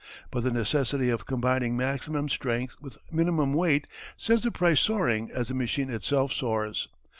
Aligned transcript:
But 0.31 0.41
the 0.41 0.49
necessity 0.49 1.11
of 1.11 1.27
combining 1.27 1.77
maximum 1.77 2.27
strength 2.27 2.73
with 2.81 2.97
minimum 3.13 3.53
weight 3.53 3.85
sends 4.17 4.41
the 4.41 4.49
price 4.49 4.79
soaring 4.81 5.29
as 5.29 5.49
the 5.49 5.53
machine 5.53 5.91
itself 5.91 6.33
soars. 6.33 6.87